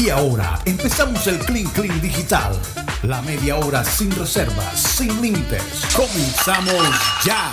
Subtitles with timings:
[0.00, 2.54] Y ahora empezamos el Clean Clean Digital.
[3.02, 5.62] La media hora sin reservas, sin límites.
[5.94, 6.82] Comenzamos
[7.22, 7.52] ya.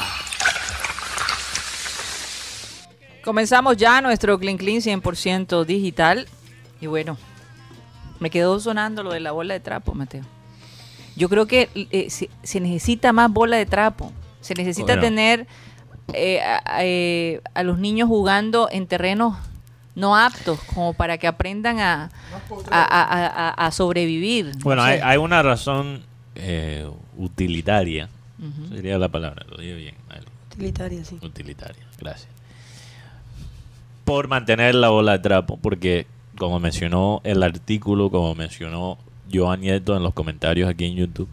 [3.22, 6.30] Comenzamos ya nuestro Clean Clean 100% digital.
[6.80, 7.18] Y bueno,
[8.22, 10.24] me quedó sonando lo de la bola de trapo, Mateo.
[11.18, 14.14] Yo creo que eh, se, se necesita más bola de trapo.
[14.40, 15.02] Se necesita Bueno.
[15.02, 15.48] tener
[16.14, 19.36] eh, a, eh, a los niños jugando en terrenos
[19.98, 22.10] no aptos, como para que aprendan a,
[22.72, 24.46] a, a- a- a sobrevivir.
[24.58, 26.04] no Bueno, hay, hay una razón
[26.36, 28.08] eh, utilitaria.
[28.40, 28.76] Ujú.
[28.76, 29.96] Sería la palabra, lo digo bien.
[30.08, 30.22] vale.
[30.52, 31.18] Utilitaria, sí.
[31.22, 32.30] Utilitaria, gracias.
[34.06, 36.08] Por mantener la bola de trapo, porque
[36.38, 38.98] como mencionó el artículo, como mencionó
[39.34, 41.28] Joan Nieto en los comentarios aquí en YouTube,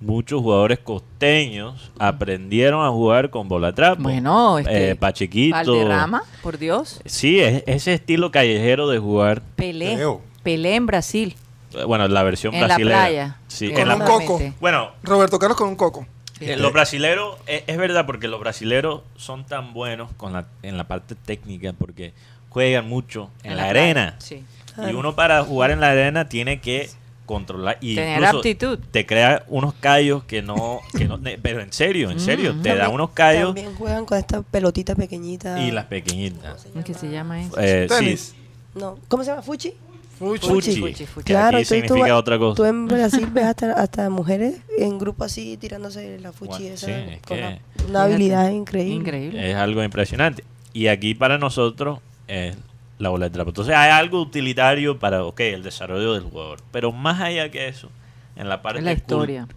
[0.00, 4.02] muchos jugadores costeños aprendieron a jugar con bola trapo.
[4.02, 5.54] Bueno, este, Eh, Pachequito.
[5.56, 7.00] Valderrama, por Dios.
[7.04, 9.42] Sí, es ese estilo callejero de jugar.
[9.56, 9.94] Pelé.
[9.94, 10.20] Creo.
[10.42, 11.34] Pelé en Brasil.
[11.74, 12.96] eh, Bueno, la versión En la brasileña.
[12.96, 13.36] playa.
[13.48, 14.40] Sí, Con en la- un coco.
[14.60, 16.06] Bueno, Roberto Carlos con un coco.
[16.40, 20.76] Eh, los brasileros, eh, es verdad, porque los brasileros son tan buenos con la, en
[20.76, 22.12] la parte técnica, porque
[22.50, 24.14] juegan mucho en, la, playa, arena.
[24.18, 24.44] Sí.
[24.90, 26.90] Y uno para jugar en la arena tiene que
[27.26, 28.78] controlar y Tener incluso aptitud.
[28.90, 32.62] te crea unos callos que no, que no pero en serio, en serio, Mm.
[32.62, 35.60] te da unos callos También juegan con esta pelotita pequeñita.
[35.60, 36.66] y las pequeñitas.
[36.84, 37.54] ¿Qué se llama eso?
[37.60, 38.32] Eh, sí.
[38.74, 39.42] No, ¿cómo se llama?
[39.42, 39.74] ¿Fuchi?
[40.18, 40.46] Fuchi.
[40.48, 41.24] fuchi, Fuchi, fuchi.
[41.24, 42.56] que Claro, tú otra cosa.
[42.56, 46.86] Tú en Brasil ves hasta, hasta mujeres en grupo así tirándose la fuchi Bueno, esa
[46.86, 47.58] sí, es con que- una,
[47.90, 48.94] una habilidad increíble.
[48.94, 49.50] Increíble.
[49.50, 50.42] Es algo impresionante.
[50.72, 52.56] Y aquí para nosotros es
[52.98, 53.50] la bola de trapo.
[53.50, 56.60] Entonces hay algo utilitario para, ok, el desarrollo del jugador.
[56.72, 57.90] Pero más allá que eso,
[58.36, 58.96] en la parte la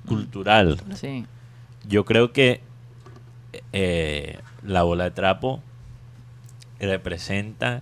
[0.07, 1.25] cultural, Sí.
[1.87, 2.61] yo creo que
[3.73, 5.61] eh, la bola de trapo
[6.79, 7.81] representa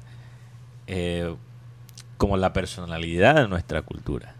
[0.87, 1.35] eh,
[2.17, 4.33] como la personalidad de nuestra cultura.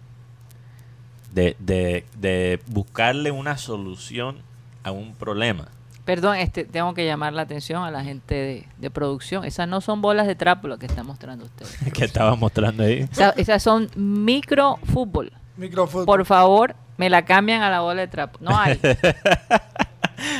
[1.33, 4.37] De, de- de buscarle una solución
[4.83, 5.67] a un problema.
[6.07, 9.43] Perdón, este, tengo que llamar la atención a la gente de, de producción.
[9.43, 11.65] Esas no son bolas de trapo lo que está mostrando usted.
[11.93, 13.07] que estaba mostrando ahí.
[13.11, 15.33] Esa- esas son microfútbol.
[15.57, 16.05] Micrófono.
[16.05, 18.39] Por favor, me la cambian a la bola de trapo.
[18.41, 18.79] No hay.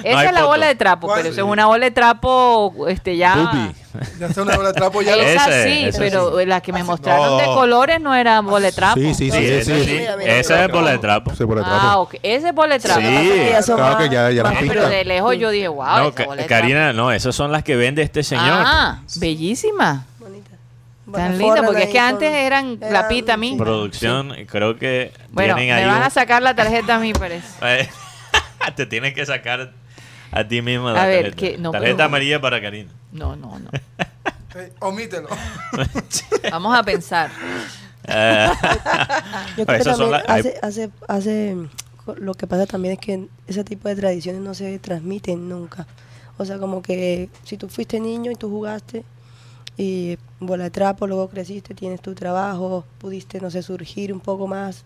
[0.03, 0.47] Esa hay es la foto.
[0.47, 3.35] bola de trapo, pero es una bola de trapo, este ya.
[3.35, 3.71] Bubi.
[4.19, 5.15] Ya está una bola de trapo ya.
[5.15, 7.53] Esa Ese, sí, ese pero la que me mostraron de No.
[7.55, 8.99] colores no era bola de trapo.
[8.99, 9.85] Sí, sí, Sí, sí, ese sí.
[9.85, 10.05] sí.
[10.25, 11.35] Esa es bola de trapo.
[11.35, 11.79] Se por el trapo.
[11.81, 12.15] Ah, ok.
[12.23, 13.01] Ese es bola de trapo.
[13.01, 13.71] Sí.
[13.73, 15.85] Claro que ya, ya la Ah, pero de lejos yo dije, wow.
[15.97, 18.41] No, esa bola de Karina, no, esas son las que vende este trapo.
[18.43, 18.63] señor.
[18.65, 20.05] Ah, bellísima.
[20.19, 20.49] Bonita.
[20.51, 23.51] Tan Bueno, linda, porque es que antes eran la pita a mí.
[23.51, 23.57] sí.
[23.57, 27.13] Producción, creo que Bueno, tienen me ahí van un- a sacar la tarjeta a mí,
[27.13, 27.47] parece.
[28.75, 29.71] Te tienes que sacar
[30.31, 31.35] a ti misma A ver, tarjeta.
[31.37, 32.91] que- no, tarjeta pero- amarilla para Karina.
[33.11, 33.69] No, no, no.
[34.79, 35.27] Omítelo.
[36.51, 37.29] Vamos a pensar.
[38.07, 38.49] Eh,
[39.57, 41.55] Yo creo que también hace, hace, hace,
[42.17, 45.85] lo que pasa también es que ese tipo de tradiciones no se transmiten nunca.
[46.37, 49.03] O sea, como que si tú fuiste niño y tú jugaste
[49.77, 54.47] y bola de trapo, luego creciste, tienes tu trabajo, pudiste, no sé, surgir un poco
[54.47, 54.85] más,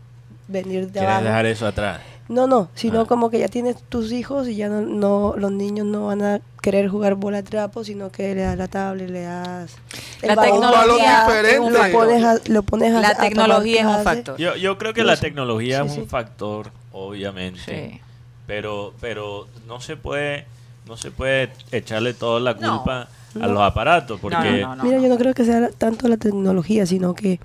[0.52, 1.24] venir de ¿Quieres abajo.
[1.26, 2.02] dejar eso atrás?
[2.30, 3.06] No, no, sino Ah.
[3.08, 6.40] como que ya tienes tus hijos y ya no, no, los niños no van a
[6.62, 9.76] querer jugar bola trapo, sino que le das la tablet, le das
[10.22, 11.88] La balón, tecnología Un balón es un diferente.
[11.92, 14.38] lo pones a, lo pones a- La a tecnología es un factor.
[14.38, 16.00] Yo, yo creo que la tecnología Sí, es sí.
[16.02, 17.60] un factor, obviamente.
[17.66, 18.00] Sí.
[18.48, 20.46] Pero, pero no se puede,
[20.88, 22.78] no se puede echarle toda la No.
[22.78, 23.48] culpa a No.
[23.48, 24.84] los aparatos, porque no, no, no.
[24.84, 27.40] Mira, yo no creo que sea tanto la tecnología, sino que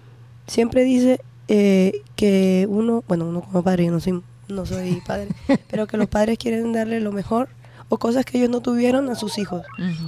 [0.47, 5.29] siempre dice eh, que uno, bueno, uno como padre, yo no soy, no soy padre,
[5.71, 7.49] pero que los padres quieren darle lo mejor
[7.89, 9.63] o cosas que ellos no tuvieron a sus hijos.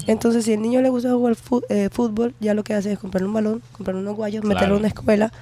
[0.09, 1.37] Entonces, si el niño le gusta jugar
[1.69, 4.55] eh, fútbol, ya lo que hace es comprarle un balón, comprarle unos guayos, Claro.
[4.55, 5.33] meterlo en una escuela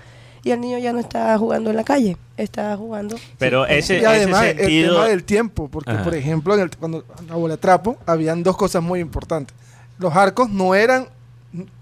[0.45, 3.17] y el niño ya no está jugando en la calle, está jugando.
[3.39, 6.05] pero sí, ese, y además ese el tema del tiempo, porque Ajá.
[6.05, 7.05] por ejemplo, en el- cuando
[7.49, 9.57] la trapo, habían dos cosas muy importantes.
[9.99, 11.09] Los arcos no eran,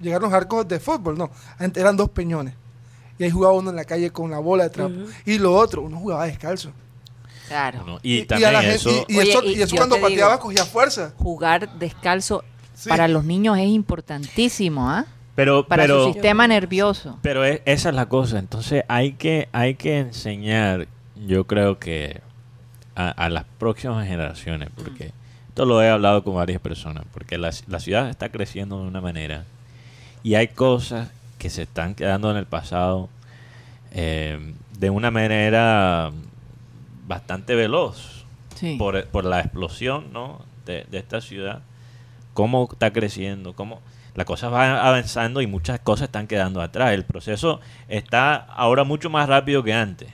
[0.01, 2.55] llegaron los arcos de fútbol, no, antes eran dos peñones.
[3.19, 4.95] Y ahí jugaba uno en la calle con la bola de trapo.
[5.25, 6.71] Y lo otro, uno jugaba descalzo.
[7.49, 8.01] Claro.
[8.03, 8.91] Y, también la gente- eso...
[9.09, 11.13] y- y Oye, eso, y y eso yo cuando digo- pateaba cogía fuerza.
[11.19, 12.43] Jugar descalzo
[12.75, 12.89] Sí.
[12.89, 15.05] para los niños es importantísimo, ¿ah?
[15.37, 17.19] pero, Para pero, su sistema nervioso.
[17.23, 18.39] Pero es- esa es la cosa.
[18.39, 20.89] Entonces hay que, hay que enseñar,
[21.27, 22.21] yo creo que
[22.97, 25.13] a, a las próximas generaciones, porque
[25.49, 29.01] esto lo he hablado con varias personas, porque la, la ciudad está creciendo de una
[29.01, 29.45] manera
[30.23, 31.11] y hay cosas
[31.45, 33.11] que se están quedando en el pasado
[33.93, 36.11] eh, de una manera
[37.07, 38.25] bastante veloz
[38.55, 38.77] Sí.
[38.79, 40.41] por, por la explosión ¿no?
[40.65, 41.61] de, de esta ciudad,
[42.33, 43.83] cómo está creciendo, cómo...
[44.15, 46.93] la cosa va avanzando y muchas cosas están quedando atrás.
[46.95, 50.09] El proceso está ahora mucho más rápido que antes.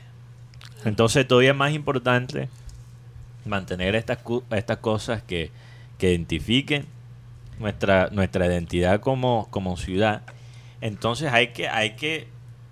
[0.85, 2.49] Entonces todavía es más importante
[3.44, 4.19] mantener estas,
[4.50, 5.53] estas cosas que,
[5.97, 6.87] que identifiquen
[7.61, 10.23] nuestra, nuestra identidad como, como ciudad.
[10.81, 12.29] Entonces hay que, hay que,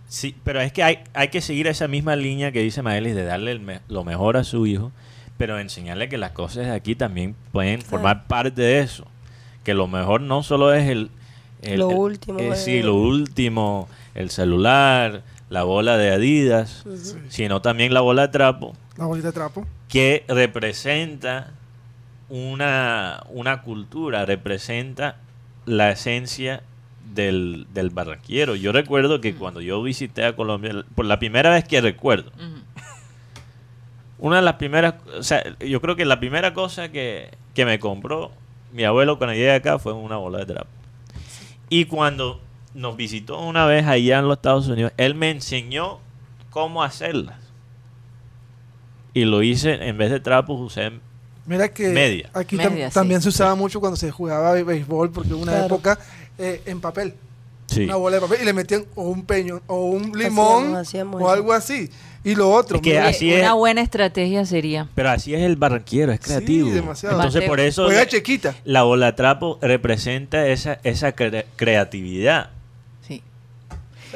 [0.09, 3.25] sí, pero es que hay, hay que seguir esa misma línea que dice Maelis de
[3.25, 4.93] darle me- lo mejor a su hijo,
[5.37, 9.07] pero enseñarle que las cosas de aquí también pueden formar parte de eso.
[9.65, 11.11] Que lo mejor no solo es el...
[11.63, 12.57] el- Lo el- último, eh, eh.
[12.57, 16.85] sí, lo último, el celular, la bola de Adidas,
[17.29, 19.67] sino también la bola de trapo La bolita de trapo.
[19.89, 21.51] que representa
[22.29, 25.17] una, una cultura, representa
[25.67, 26.63] la esencia
[27.15, 28.55] del, del barranquero.
[28.57, 32.31] Yo recuerdo que cuando yo visité a Colombia, por la primera vez que recuerdo,
[34.19, 37.79] una de las primeras, o sea, yo creo que la primera cosa que, que me
[37.79, 38.33] compró
[38.73, 40.69] mi abuelo cuando llegué acá fue una bola de trapo.
[41.71, 42.41] Y cuando
[42.75, 46.01] nos visitó una vez allá en los Estados Unidos, él me enseñó
[46.51, 47.37] cómo hacerlas.
[49.15, 50.93] Y lo hice, en vez de trapos, usé
[51.47, 52.29] Mira que Media.
[52.35, 52.95] aquí tam- Media, sí.
[52.95, 55.67] también se usaba mucho cuando se jugaba béisbol, porque hubo una Claro.
[55.67, 55.99] época
[56.39, 57.15] eh, en papel.
[57.67, 57.85] Sí.
[57.85, 61.29] Una bola de papel y le metían o un peño o un limón hacíamos o
[61.31, 61.91] algo así.
[62.25, 63.53] Y lo otro, Es que mira, Oye, así una es.
[63.53, 66.71] buena estrategia sería Pero así es el barranquero, es Sí, creativo.
[66.71, 67.17] demasiado.
[67.17, 67.49] Entonces Mateo.
[67.51, 68.55] por eso juega la, chiquita.
[68.65, 72.51] la bola trapo representa esa, esa cre- creatividad.
[73.07, 73.23] sí.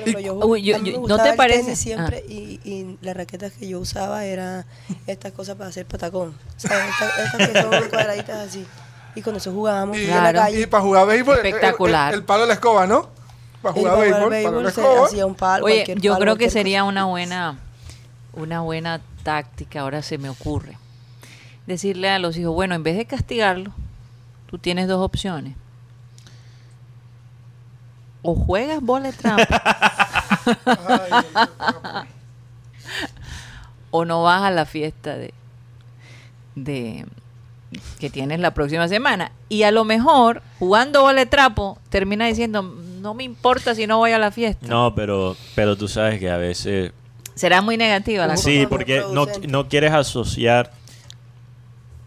[0.07, 1.63] Y- yo, Uy, yo- yo- ¿no te el parece?
[1.65, 2.31] tenis siempre Ah.
[2.33, 4.65] y, y las raquetas que yo usaba eran
[5.07, 6.35] estas cosas para hacer patacón.
[6.57, 6.87] ¿Sabes?
[6.89, 8.65] Estas, estas que son cuadraditas así.
[9.15, 10.39] Y con eso jugábamos Y, en la Claro.
[10.41, 10.61] calle.
[10.63, 12.15] y para jugar béisbol, el- el- Espectacular.
[12.15, 13.09] El, palo de la escoba, ¿no?
[13.61, 15.07] Para jugar para béisbol, béisbol palo de la escoba.
[15.07, 16.89] hacía un palo, Oye, yo palo, creo que sería cosa.
[16.89, 17.59] una buena,
[18.33, 20.79] una buena táctica, ahora se me ocurre.
[21.67, 23.73] Decirle a los hijos, bueno, en vez de castigarlo,
[24.47, 25.55] tú tienes dos opciones.
[28.23, 29.63] O juegas bola de trampa
[33.91, 35.35] o no vas a la fiesta de,
[36.55, 37.05] de
[37.99, 39.33] que tienes la próxima semana.
[39.49, 44.13] Y a lo mejor, jugando de trapo, termina diciendo, no me importa si no voy
[44.13, 44.67] a la fiesta.
[44.67, 46.93] No, pero, pero tú sabes que a veces...
[47.35, 48.45] Será muy negativa la cosa.
[48.45, 50.71] Sí, porque no, no quieres asociar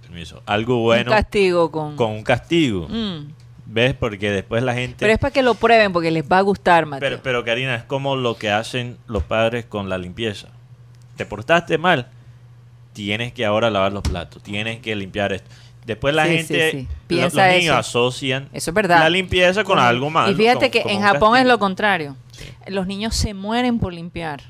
[0.02, 1.96] permiso, algo bueno Un castigo con...
[1.96, 2.88] con un castigo.
[2.88, 3.32] Mm.
[3.66, 3.96] ¿Ves?
[3.96, 4.98] Porque después la gente...
[5.00, 7.10] Pero es para que lo prueben porque les va a gustar, Mateo.
[7.10, 10.50] Pero, pero Karina, es como lo que hacen los padres con la limpieza.
[11.18, 12.10] Te portaste mal,
[12.96, 15.50] tienes que ahora lavar los platos, tienes que limpiar esto.
[15.86, 16.84] Después la Sí, gente, sí, sí.
[16.90, 17.78] lo- Piensa los niños eso.
[17.78, 19.00] asocian Eso es verdad.
[19.00, 20.32] la limpieza con algo malo.
[20.32, 22.16] y fíjate que en Japón es lo contrario.
[22.66, 24.42] Los niños se mueren por limpiar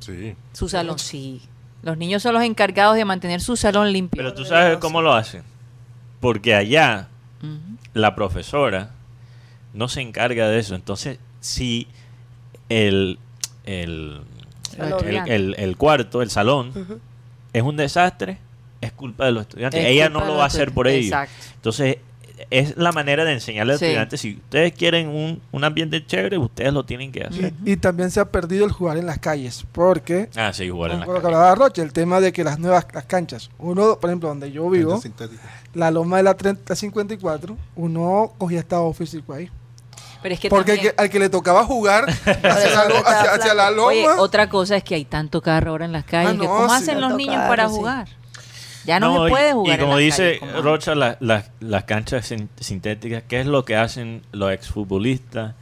[0.00, 0.34] Sí.
[0.52, 0.98] su salón.
[0.98, 1.42] Sí.
[1.82, 4.16] Los niños son los encargados de mantener su salón limpio.
[4.18, 5.42] Pero tú sabes cómo lo hacen.
[6.18, 7.08] Porque allá
[7.94, 8.90] la profesora
[9.72, 10.74] no se encarga de eso.
[10.74, 11.86] Entonces, si
[12.68, 13.18] el,
[13.64, 14.20] el,
[14.78, 16.72] el, el- el cuarto, el salón.
[17.52, 18.38] Es un desastre,
[18.80, 19.80] es culpa de los estudiantes.
[19.80, 21.06] Es Ella no lo va a hacer por ellos.
[21.06, 21.34] Exacto.
[21.56, 21.96] Entonces,
[22.48, 23.84] es la manera de enseñarle a los Sí.
[23.84, 27.52] estudiantes, si ustedes quieren un, un ambiente chévere, ustedes lo tienen que hacer.
[27.66, 30.92] Y, y también se ha perdido el jugar en las calles, porque, Ah, sí, jugar
[30.92, 31.36] en la con lo que calle.
[31.36, 34.70] hablaba Roche, el tema de que las nuevas las canchas, uno, por ejemplo, donde yo
[34.70, 35.00] vivo,
[35.74, 39.50] la loma de la 3054, uno cogía estado físico ahí.
[40.22, 43.70] Pero es que Porque también- al que, le tocaba jugar hacia, la, hacia- hacia la
[43.70, 46.32] loma, Oye, otra cosa es que hay tanto carro ahora en las calles.
[46.34, 46.74] Ah, que ¿Cómo sí.
[46.74, 47.74] hacen los niños carro, para sí.
[47.74, 48.08] jugar?
[48.84, 49.78] Ya no, No, se puede jugar.
[49.78, 53.64] Y, como las dice calles Rocha, la- la- las canchas sin- sintéticas, ¿qué es lo
[53.64, 55.54] que hacen los exfutbolistas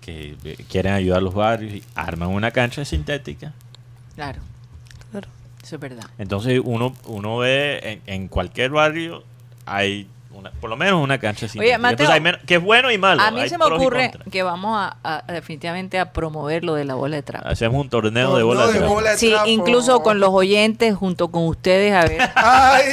[0.00, 0.36] que
[0.70, 3.52] quieren ayudar a los barrios y arman una cancha sintética?
[4.14, 4.40] Claro,
[5.10, 5.28] Claro.
[5.62, 6.04] eso es verdad.
[6.18, 9.22] Entonces uno, uno ve en, en cualquier barrio
[9.66, 11.78] hay una, por lo menos una cancha sintética.
[11.78, 13.20] Mateo, Entonces hay menos- que es bueno y malo.
[13.22, 16.84] A mí hay se me ocurre que vamos a, a- definitivamente a promover lo de
[16.84, 17.48] la bola de trapo.
[17.48, 18.94] Hacemos un torneo de bola de de trapo.
[18.94, 19.48] bola de Sí, trapo.
[19.48, 22.20] incluso con los oyentes, junto con ustedes, a ver.
[22.34, 22.84] ¡Ay!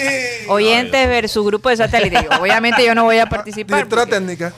[0.48, 2.24] Oyentes versus grupo de satélite.
[2.24, 3.78] Yo, obviamente yo no voy a participar.
[3.78, 4.54] Directora técnica.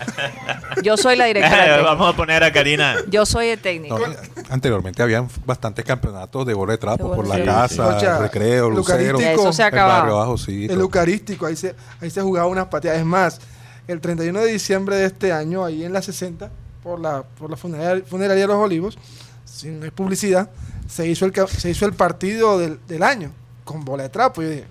[0.83, 1.81] Yo soy la directora.
[1.83, 2.95] Vamos a poner a Karina.
[3.09, 3.97] Yo soy el técnico.
[3.99, 4.15] No,
[4.49, 9.19] anteriormente habían bastantes campeonatos de bola de trapo por la casa, recreo, el lucero.
[9.19, 10.65] Eso se ha el barrio sí.
[10.65, 10.79] El.
[10.79, 12.99] Eucarístico, ahí se, ahí se jugaba unas pateadas.
[12.99, 13.39] Es más,
[13.87, 16.49] el 31 de diciembre de este año, ahí en la 60,
[16.83, 18.97] por la, por la funeraria, funeraria de los Olivos,
[19.45, 20.49] sin publicidad,
[20.87, 23.31] se hizo el, se hizo el partido del, del año
[23.63, 24.41] con bola de trapo.
[24.41, 24.65] Yo dije,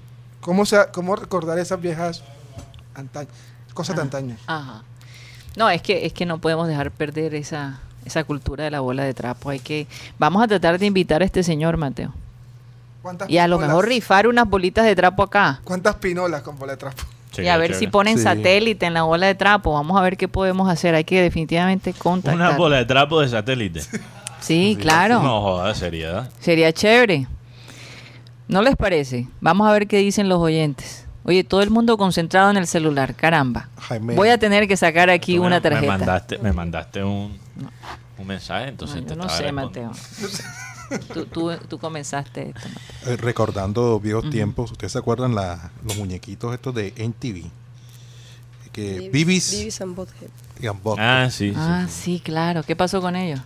[0.47, 2.23] ¿cómo, se, ¿cómo recordar esas viejas?
[3.75, 4.37] Cosas de antaño.
[4.47, 4.83] Ajá.
[5.57, 9.03] No, es que, es que no podemos dejar perder esa, esa cultura de la bola
[9.03, 9.51] de trapo.
[9.51, 9.87] Hay que,
[10.19, 12.15] vamos a tratar de invitar a este señor, Mateo.
[13.03, 13.69] ¿Cuántas Y a lo pinolas?
[13.69, 15.61] mejor rifar unas bolitas de trapo acá.
[15.65, 17.03] ¿Cuántas pinolas con bola de trapo?
[17.33, 18.23] y Sería a ver si ponen Sí.
[18.25, 19.73] satélite en la bola de trapo.
[19.75, 20.95] Vamos a ver qué podemos hacer.
[20.95, 22.35] Hay que definitivamente contactar.
[22.35, 23.83] Una bola de trapo de satélite.
[24.41, 25.23] Sí, claro.
[25.23, 26.31] No jodas, seriedad.
[26.41, 27.27] Sería chévere.
[28.49, 29.27] ¿No les parece?
[29.41, 31.07] Vamos a ver qué dicen los oyentes.
[31.25, 33.69] Oye, todo el mundo concentrado en el celular, caramba.
[33.81, 34.15] Jaime.
[34.15, 35.99] Voy a tener que sacar aquí me- una Me tarjeta.
[35.99, 37.37] mandaste, me mandaste un,
[38.19, 39.53] un mensaje, entonces No, te yo no estaba sé.
[39.53, 39.93] Mateo.
[41.13, 42.61] Tú, tú, tú comenzaste esto.
[42.69, 43.13] Mateo.
[43.15, 47.51] Eh, recordando viejos tiempos, ¿ustedes se acuerdan la- los muñequitos estos de NTV?
[48.73, 50.31] Que Bibis Beavis and Unbutthead.
[50.99, 51.55] Ah, sí, sí.
[51.57, 52.63] Ah, sí, claro.
[52.63, 53.41] ¿Qué pasó con ellos?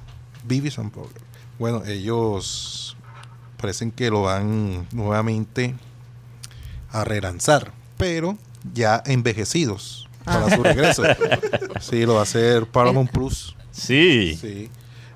[0.45, 1.23] Beavis and Butthead.
[1.59, 2.90] Bueno, ellos
[3.61, 5.75] parecen que lo van nuevamente
[6.91, 8.37] a relanzar, pero
[8.75, 11.03] ya envejecidos para su regreso.
[11.81, 13.57] Sí, lo va a hacer Paramount Plus.
[13.71, 14.37] Sí.
[14.39, 14.69] Sí.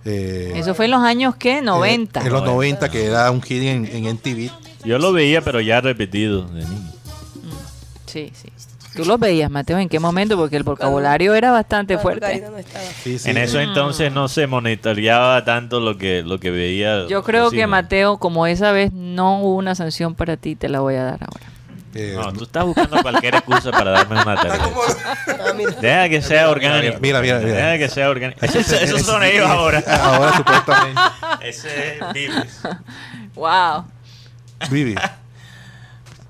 [0.06, 1.60] Eh, Eso fue en los años, ¿qué?
[1.60, 2.20] 90.
[2.22, 4.50] En los 90, que era un hit en, en NTV.
[4.84, 6.92] Yo lo veía, pero ya repetido de niño.
[8.14, 8.48] Sí, sí.
[8.94, 9.76] ¿Tú los veías, Mateo?
[9.78, 10.36] ¿En qué momento?
[10.36, 12.44] Porque el vocabulario era bastante fuerte.
[13.02, 13.28] Sí, sí.
[13.28, 17.08] En eso entonces no se monitoreaba tanto lo que, lo que veía.
[17.08, 17.66] Yo creo que.
[17.66, 21.18] Mateo, como esa vez no hubo una sanción para ti, te la voy a dar
[21.22, 21.46] ahora.
[21.96, 24.68] Eh, No, tú estás buscando cualquier excusa para darme una tarjeta.
[25.28, 25.72] Ah, mira.
[25.72, 26.98] Deja que sea orgánico.
[27.00, 27.52] Mira, mira, mira.
[27.52, 28.44] Deja que sea orgánico.
[28.46, 29.82] Esos, esos son ellos ahora.
[30.04, 31.00] Ahora supuestamente.
[31.42, 32.60] Ese es Vives.
[33.34, 33.86] ¡Wow!
[34.70, 34.94] Vivi.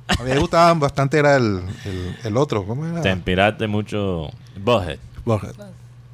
[0.08, 2.66] A mí me gustaba bastante era el, el, el otro.
[2.66, 3.00] ¿Cómo era?
[3.00, 4.28] Te inspiraste mucho.
[4.56, 4.98] Bughead.
[5.24, 5.54] Bughead.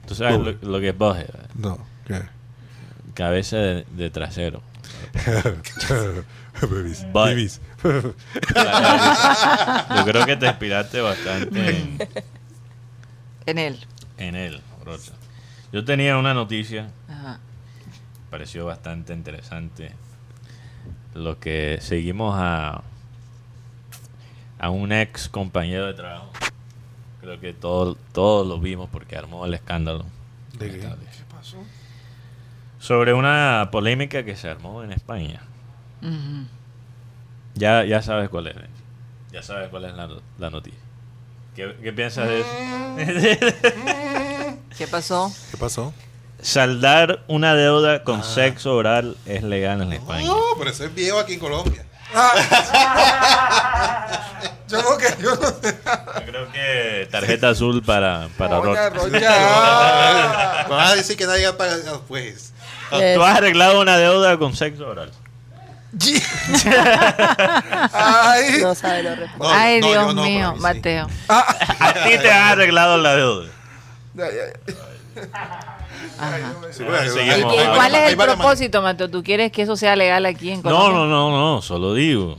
[0.06, 1.28] Tú sabes lo, lo que es Bughead.
[1.56, 1.78] No.
[2.06, 2.20] ¿qué?
[3.14, 4.62] Cabeza de, de trasero.
[6.70, 7.04] Bibis.
[7.12, 7.28] Bud.
[7.30, 7.61] Bibis.
[7.82, 8.14] Yo
[10.04, 11.99] creo que te inspiraste bastante en,
[13.47, 13.78] En él.
[14.18, 15.12] en él, Rocha.
[15.73, 17.40] Yo tenía una noticia, Ajá.
[18.30, 19.92] pareció bastante interesante.
[21.14, 22.82] Lo que seguimos a,
[24.61, 26.31] a un ex compañero de trabajo.
[27.21, 30.05] Creo que todos todos lo vimos porque armó el escándalo.
[30.59, 30.81] ¿De qué?
[30.81, 30.88] ¿Qué
[31.35, 31.57] pasó?
[32.79, 35.40] Sobre una polémica que se armó en España.
[37.55, 38.57] Ya, ya sabes cuál es.
[38.57, 38.69] ¿eh?
[39.33, 40.79] Ya sabes cuál es la, la noticia.
[41.57, 42.50] ¿Qué, qué piensas de eso?
[44.76, 45.33] ¿Qué pasó?
[45.50, 45.93] ¿Qué pasó?
[46.40, 50.26] Saldar una deuda con sexo oral es legal en España.
[50.26, 51.85] No, pero eso es viejo aquí en Colombia.
[54.71, 55.76] Yo no que yo no sé.
[55.85, 58.90] Yo creo que tarjeta azul para, para Rocha.
[58.90, 60.67] Rocha.
[60.69, 62.52] Van a decir que nadie ha pagado, pues.
[62.88, 65.11] Tú has arreglado una deuda con sexo oral.
[67.93, 68.61] Ay.
[68.62, 69.38] No sabe, responde.
[69.38, 70.62] No, Ay, no, Dios no, mío, mí sí.
[70.62, 71.09] Mateo.
[71.29, 73.49] A ti te han arreglado la deuda.
[74.14, 74.26] Ya,
[76.19, 76.38] Ajá.
[76.73, 77.16] Sí, Bueno, pues, seguimos.
[77.16, 79.09] ¿Y, hay- y hay- cuál es el propósito, Mateo?
[79.11, 80.90] ¿Tú quieres que eso sea legal aquí en No, Colombia?
[80.99, 82.37] no, no, no, solo digo.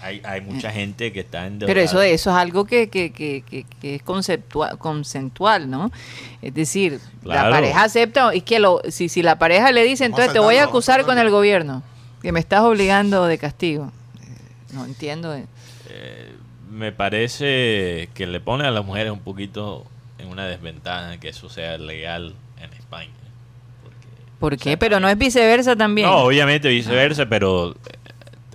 [0.00, 3.42] Hay, hay mucha gente que está en Pero eso, eso es algo que, que, que,
[3.48, 5.90] que, que es conceptual, conceptual, ¿no?
[6.40, 10.32] Es decir, la pareja acepta, y que lo, si, si la pareja le dice, entonces
[10.32, 11.82] te voy a acusar con el gobierno,
[12.22, 13.90] que me estás obligando de castigo.
[14.22, 15.34] Eh, No entiendo.
[15.34, 15.44] eh.
[16.70, 19.84] Me parece que le pone a las mujeres un poquito
[20.18, 23.10] en una desventaja que eso sea legal en España.
[24.40, 24.76] Porque ¿Por qué?
[24.76, 26.08] Pero no es viceversa también.
[26.08, 27.76] No, obviamente viceversa, pero eh,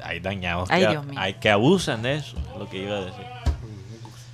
[0.04, 3.26] hay dañados Ay, que, hay que abusan de eso, es lo que iba a decir.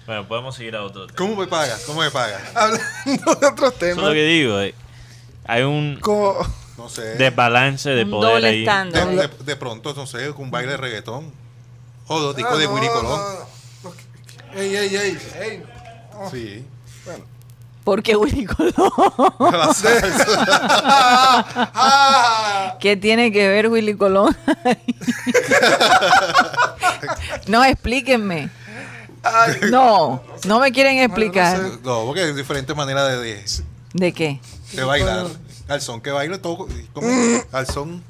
[0.05, 1.17] Bueno, podemos seguir a otro tema.
[1.17, 1.83] ¿Cómo me pagas?
[1.85, 2.41] ¿Cómo me pagas?
[2.55, 4.05] Hablando de otros Eso es temas.
[4.05, 4.59] lo que digo.
[4.59, 4.73] eh,
[5.45, 6.35] Hay un Como,
[6.77, 7.15] No sé.
[7.15, 8.65] desbalance de Un poder doble ahí.
[8.91, 11.31] De, de- de pronto, no sé, con un baile de reggaetón.
[12.07, 13.21] O dos discos Ah, de no, Willy no, Colón.
[13.83, 14.59] no, no.
[14.59, 15.63] Ey, ey, ey, ey.
[16.31, 16.65] Sí.
[17.83, 18.73] Porque Willy Colón.
[22.79, 24.35] ¿Qué tiene que ver Willy Colón?
[27.47, 28.49] no, explíquenme.
[29.69, 31.59] No, no me quieren explicar.
[31.59, 33.43] Bueno, no No, porque hay diferentes maneras de, de,
[33.93, 34.39] ¿De qué?
[34.73, 35.25] de bailar.
[35.67, 36.67] Al son que bailo, toco.
[37.51, 38.03] Al son,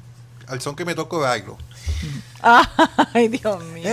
[0.46, 1.56] al son que me toco, bailo.
[3.12, 3.90] Ay, Dios mío.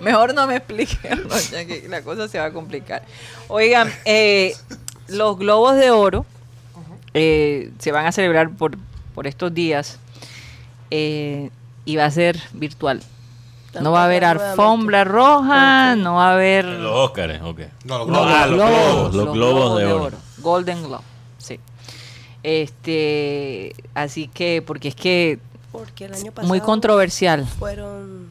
[0.00, 3.02] Mejor no me expliquen, que la cosa se va a complicar.
[3.48, 4.54] Oigan, eh,
[5.08, 6.24] los globos de oro
[7.14, 8.78] eh, se van a celebrar por,
[9.14, 9.98] por estos días
[10.90, 11.50] eh,
[11.84, 13.02] y va a ser virtual.
[13.80, 17.60] No va a haber alfombra roja, no va a haber Los Óscares, ok.
[17.84, 18.28] No, los globos.
[18.28, 20.18] Ah, los globos, los globos de oro.
[20.38, 21.04] Golden Globe,
[21.38, 21.58] sí.
[22.42, 25.38] Este, así que, porque es que
[25.72, 27.46] Porque el año pasado muy controversial.
[27.46, 28.30] fueron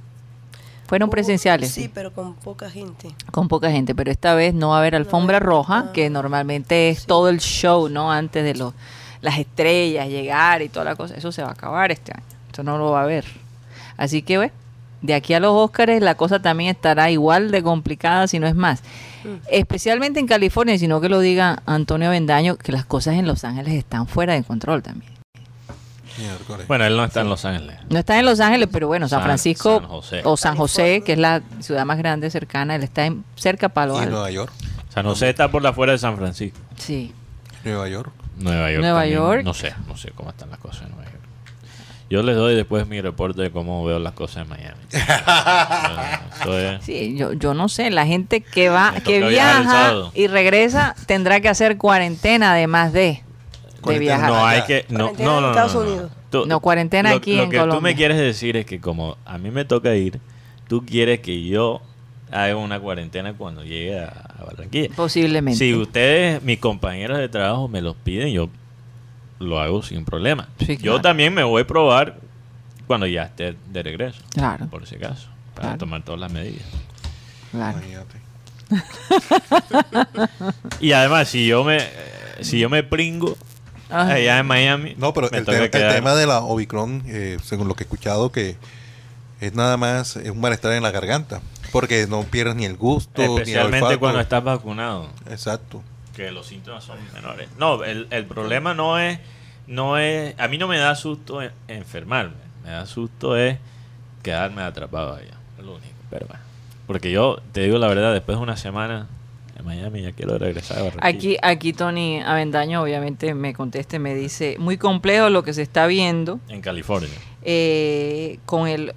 [0.87, 1.71] Fueron hubo- presenciales.
[1.71, 3.15] Sí, pero con poca gente.
[3.31, 6.89] con poca gente, pero esta vez no va a haber alfombra no, roja, que normalmente
[6.89, 7.07] es sí.
[7.07, 8.11] todo el show, ¿no?
[8.11, 8.73] Antes de los
[9.21, 11.15] las estrellas llegar y toda la cosa.
[11.15, 12.23] Eso se va a acabar este año.
[12.51, 13.23] Eso no lo va a haber.
[13.95, 14.53] Así que, bueno,
[15.01, 18.55] de aquí a los Óscares la cosa también estará igual de complicada, si no es
[18.55, 18.81] más.
[19.49, 23.75] Especialmente en California, sino que lo diga Antonio Bendaño, que las cosas en Los Ángeles
[23.75, 25.11] están fuera de control también.
[26.17, 26.67] Miércoles.
[26.67, 27.77] Bueno, él no está en Los Ángeles.
[27.89, 30.21] No está en Los Ángeles, pero bueno, San San- Francisco San José.
[30.25, 33.73] o San José, que es la ciudad más grande cercana, él está en, cerca de
[33.73, 34.11] Palo y Alto.
[34.11, 34.51] Nueva York.
[34.93, 36.59] San José está por la fuera de San Francisco.
[36.77, 37.13] Sí.
[37.63, 38.11] Nueva York.
[38.37, 38.81] Nueva York.
[38.81, 39.17] Nueva también.
[39.19, 39.43] York.
[39.43, 41.11] No sé, no sé cómo están las cosas en Nueva York.
[42.09, 44.81] Yo les doy después mi reporte de cómo veo las cosas en Miami.
[46.45, 51.39] Es- Sí, yo, yo no sé, la gente que va, que viaja y regresa tendrá
[51.39, 53.23] que hacer cuarentena además de,
[53.89, 54.29] de viajar.
[54.29, 54.85] No hay que.
[54.89, 55.87] No, Cuarentena no, en no, no, Estados no, no.
[55.91, 56.11] Unidos.
[56.29, 57.81] Tú- No, cuarentena lo- aquí lo en que tú Colombia.
[57.91, 60.19] me quieres decir es que como a mí me toca ir,
[60.67, 61.81] tú quieres que yo
[62.31, 64.07] haga una cuarentena cuando llegue a,
[64.39, 64.89] a Barranquilla.
[64.95, 65.57] Posiblemente.
[65.59, 68.49] Si ustedes, mis compañeros de trabajo, me los piden, yo
[69.39, 70.47] lo hago sin problema.
[70.59, 71.01] Sí, Yo claro.
[71.01, 72.19] también me voy a probar
[72.87, 75.77] cuando ya esté de regreso, Claro, por si acaso, para Claro.
[75.79, 76.63] tomar todas las medidas.
[77.51, 77.77] claro.
[77.79, 78.21] Imagínate.
[80.79, 81.79] Y además, si yo me,
[82.41, 83.37] si yo me pringo.
[83.91, 87.85] Allá en Miami, No, pero el, tema de la Omicron, eh, según lo que he
[87.85, 88.55] escuchado, que
[89.39, 91.41] es nada más es un malestar en la garganta.
[91.71, 93.99] Porque no pierdes ni el gusto, ni el especialmente olfato.
[93.99, 95.07] cuando estás vacunado.
[95.29, 95.81] Exacto.
[96.15, 97.47] que los síntomas son menores.
[97.57, 99.19] No, el, el problema no es,
[99.67, 103.57] no es, a mí no me da susto en- enfermarme, me da susto es
[104.21, 106.43] quedarme atrapado allá, es lo único, pero bueno.
[106.85, 109.07] Porque yo, te digo la verdad, después de una semana
[109.63, 111.07] Miami ya quiero regresar a Barranquilla.
[111.07, 115.61] Aquí, aquí Tony Avendaño obviamente me contesta y me dice, muy complejo lo que se
[115.61, 117.09] está viendo En California.
[117.43, 118.93] eh, con el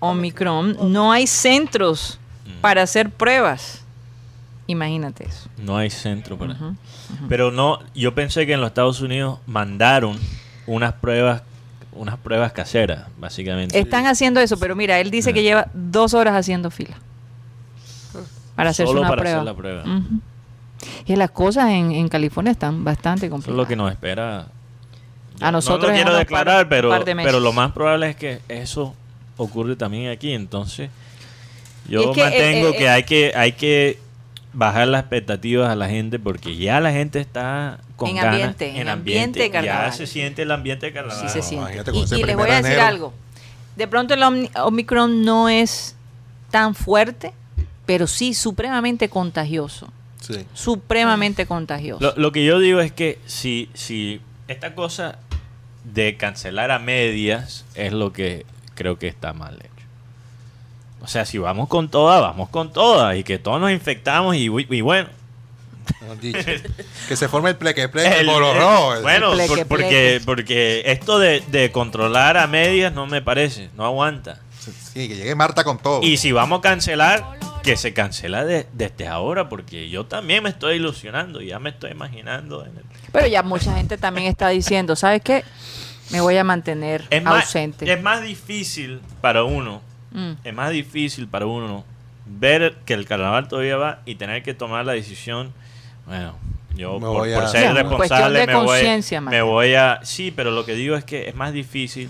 [0.00, 0.76] Omicron.
[0.92, 2.60] No hay centros Mm.
[2.60, 3.84] para hacer pruebas.
[4.66, 5.48] Imagínate eso.
[5.58, 6.52] No hay centro para...
[6.52, 6.74] Ujú.
[7.28, 10.18] Pero no, yo pensé que en los Estados Unidos mandaron
[10.66, 11.42] unas pruebas,
[11.92, 13.78] unas pruebas caseras, básicamente.
[13.78, 15.42] Están haciendo eso, pero mira, él dice que Ah.
[15.42, 16.96] lleva dos horas haciendo fila
[18.58, 19.36] para hacerse Solo una para prueba.
[19.38, 19.84] hacer la prueba.
[21.06, 23.56] Y las cosas en, en California están bastante Eso es complicadas.
[23.56, 24.46] lo que nos espera.
[25.40, 27.28] A nosotros no lo quiero declarar, par- pero, par de meses.
[27.32, 28.94] pero lo más probable es que eso
[29.36, 30.32] ocurre también aquí.
[30.32, 30.90] Entonces,
[31.88, 33.98] yo Es que, mantengo eh, eh, que hay que hay que
[34.52, 38.80] bajar las expectativas a la gente porque ya la gente está con En ganas ambiente,
[38.80, 41.20] en ambiente ya se siente el ambiente de carnaval.
[41.20, 41.82] Sí se siente.
[41.92, 42.82] Y, les voy a decir enero.
[42.86, 43.14] algo.
[43.76, 45.94] De pronto el Omni- Omicron no es
[46.50, 47.32] tan fuerte,
[47.88, 49.88] pero sí supremamente contagioso.
[50.20, 50.44] Sí.
[50.52, 52.04] Supremamente contagioso.
[52.04, 55.18] Lo, lo que yo digo es que si, si esta cosa
[55.84, 59.86] de cancelar a medias es lo que creo que está mal hecho.
[61.00, 64.50] O sea, si vamos con todas, vamos con todas y que todos nos infectamos y,
[64.68, 65.08] y bueno.
[66.20, 66.38] Dicho.
[67.08, 68.96] que se forme el pleque pleque, el- bororó.
[68.96, 70.22] el- bueno, Pleque, por- porque, pleque.
[70.26, 74.40] porque esto de, de controlar a medias no me parece, no aguanta.
[74.92, 76.02] Sí, que llegue Marta con todo.
[76.02, 77.37] Y si vamos a cancelar,
[77.70, 81.90] que se cancela de- desde ahora, porque yo también me estoy ilusionando, ya me estoy
[81.92, 82.64] imaginando.
[82.64, 85.44] en el- Pero ya mucha gente también está diciendo, ¿sabes qué?
[86.10, 87.90] Me voy a mantener es, más, ausente.
[87.92, 90.32] es más difícil para uno, Mm.
[90.44, 91.84] es más difícil para uno
[92.26, 95.52] ver que el carnaval todavía va y tener que tomar la decisión.
[96.06, 96.34] Bueno,
[96.74, 98.82] yo Me por, ser responsable me voy,
[99.30, 100.00] me voy a...
[100.04, 102.08] Sí, pero lo que digo es que es más difícil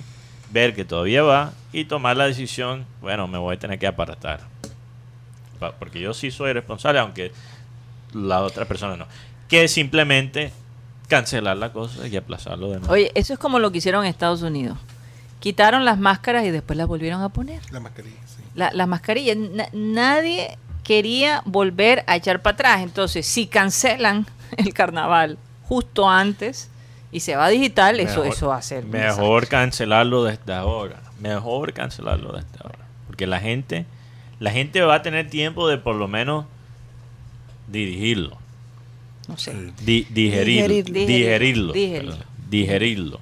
[0.50, 4.40] ver que todavía va y tomar la decisión, bueno, me voy a tener que apartar.
[5.78, 7.32] Porque yo sí soy responsable, aunque
[8.14, 9.06] la otra persona no.
[9.48, 10.52] Que simplemente
[11.08, 12.92] cancelar la cosa y aplazarlo de nuevo.
[12.92, 14.78] Oye, eso es como lo que hicieron en Estados Unidos.
[15.40, 17.60] Quitaron las máscaras y después las volvieron a poner.
[17.70, 18.42] La mascarilla, sí.
[18.54, 19.36] La- las mascarillas.
[19.36, 22.80] Na- nadie quería volver a echar para atrás.
[22.82, 26.68] Entonces, si cancelan el carnaval justo antes
[27.12, 28.84] y se va digital, eso, Mejor- eso va a ser.
[28.84, 31.00] Mejor cancelarlo desde ahora.
[31.20, 32.78] Mejor cancelarlo desde ahora.
[33.06, 33.86] Porque la gente,
[34.40, 36.46] la gente va a tener tiempo de por lo menos
[37.66, 38.36] dirigirlo.
[39.26, 39.52] No sé.
[39.84, 40.84] Di- digerir- Digerir.
[40.92, 41.72] digerirlo.
[41.72, 42.12] Digerirlo.
[42.16, 43.20] perdón, digerirlo.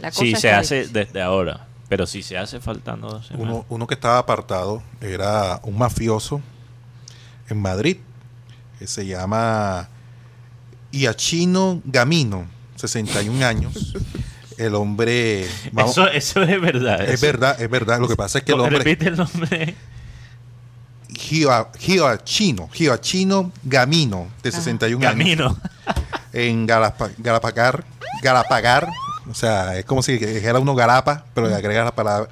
[0.00, 0.92] La cosa Si se hace difícil.
[0.94, 1.66] desde ahora.
[1.88, 3.48] Pero si se hace faltando dos semanas.
[3.52, 6.40] Uno, uno que estaba apartado era un mafioso
[7.50, 7.98] en Madrid
[8.78, 9.88] que se llama
[10.90, 13.94] Iachino Gamino, 61 años.
[14.58, 15.46] El hombre.
[15.72, 17.02] vamos- eso, eso es verdad.
[17.02, 17.26] es eso.
[17.26, 17.98] verdad, es verdad.
[18.00, 18.78] Lo que pasa es que el hombre.
[18.78, 19.74] Repite el nombre.
[21.32, 25.18] Gioa- Gioachino, Gioachino Gamino, de 61 años.
[25.18, 25.56] Camino.
[26.32, 27.84] En Galapa- Galapagar,
[28.22, 28.88] Galapagar.
[29.30, 32.28] O sea, es como si dijera uno Galapa, pero le agregas la palabra.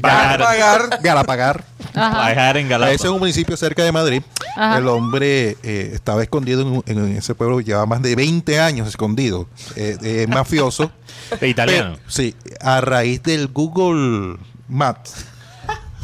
[0.00, 0.38] Pagar.
[0.38, 1.00] Galapagar.
[1.02, 1.64] Galapagar.
[1.94, 2.12] Ajá.
[2.12, 2.94] Pagar en Galápagos.
[3.00, 4.22] Ese es un municipio cerca de Madrid.
[4.54, 4.78] Ajá.
[4.78, 9.48] El hombre eh, estaba escondido en, en ese pueblo, llevaba más de 20 años escondido.
[9.74, 10.92] Eh, eh, mafioso.
[11.40, 11.96] De italiano.
[11.96, 15.24] Pero, sí, a raíz del Google Maps,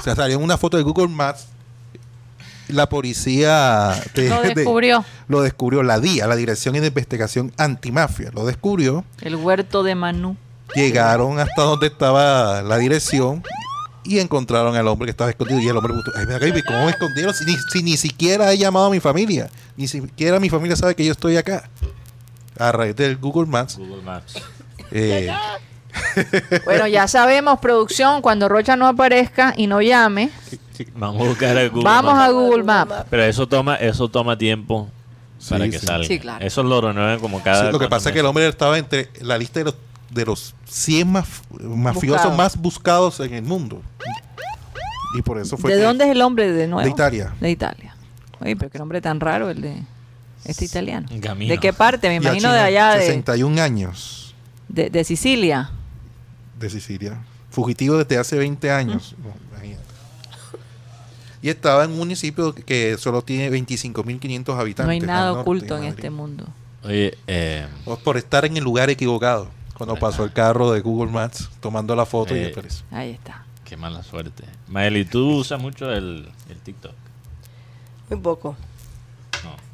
[0.02, 1.46] sea, salió en una foto de Google Maps.
[2.74, 5.04] La policía de- Lo de- descubrió.
[5.28, 8.30] lo descubrió la DIA, la Dirección de Investigación Antimafia.
[8.34, 9.04] Lo descubrió.
[9.20, 10.37] El huerto de Manú.
[10.74, 13.42] Llegaron hasta donde estaba la dirección
[14.02, 15.60] y encontraron al hombre que estaba escondido.
[15.60, 16.12] Y el hombre preguntó,
[16.44, 17.32] "Ay, ¿y ¿cómo me escondieron?
[17.34, 19.48] Si ni, si ni siquiera he llamado a mi familia.
[19.76, 21.68] Ni siquiera mi familia sabe que yo estoy acá.
[22.58, 23.76] A raíz del Google Maps.
[23.78, 24.34] Google Maps.
[24.90, 25.30] eh,
[26.64, 30.30] Bueno, ya sabemos, producción, cuando Rocha no aparezca y no llame,
[30.96, 32.28] Vamos a buscar a Google vamos Maps.
[32.28, 32.92] a Google Maps.
[33.09, 34.88] Pero eso toma, eso toma tiempo
[35.48, 35.87] para Sí, que sí.
[35.87, 36.07] salga.
[36.09, 36.44] Sí, claro.
[36.44, 37.66] Eso lo renuevan como cada.
[37.66, 39.76] sí, lo que pasa es que el hombre estaba entre la lista de los,
[40.11, 43.83] de los 100 maf- mafiosos más buscados en el mundo.
[45.16, 46.83] Y por eso fue ¿De dónde es el hombre de nuevo?
[46.85, 47.33] De Italia.
[47.40, 47.94] De Italia.
[48.40, 49.76] Oye, pero qué nombre tan raro el de
[50.44, 51.07] este italiano.
[51.22, 51.52] Camino.
[51.52, 52.09] ¿De qué parte?
[52.09, 54.35] Me Y imagino de allá de, 61 años
[54.68, 55.70] de, de Sicilia.
[56.58, 57.22] De Sicilia.
[57.50, 59.14] Fugitivo desde hace 20 años.
[61.42, 64.86] Y estaba en un municipio que solo tiene 25.500 habitantes.
[64.86, 66.46] No hay nada oculto en este mundo.
[66.82, 69.48] Oye, eh, O por estar en el lugar equivocado.
[69.76, 72.86] Cuando pasó el carro de Google Maps tomando la foto y Eh, apareció.
[72.90, 73.44] Ahí está.
[73.64, 74.44] qué mala suerte.
[74.68, 76.92] Maeli, ¿tú usas mucho el, el TikTok?
[78.08, 78.56] Muy poco.